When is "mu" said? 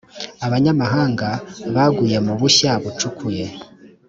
2.25-2.33